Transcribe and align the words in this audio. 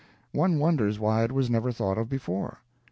One 0.31 0.57
wonders 0.57 0.99
why 0.99 1.23
it 1.23 1.31
was 1.31 1.47
never 1.47 1.71
thought 1.71 1.99
of 1.99 2.09
before. 2.09 2.57